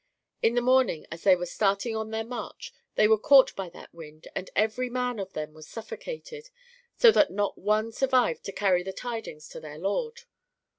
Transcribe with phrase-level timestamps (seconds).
[0.41, 3.93] In the morning as they were starting on their march they were caught by that
[3.93, 6.49] wind, and every man of them was suffocated,
[6.97, 10.21] so that not one survived to carry the tidings to their Lord.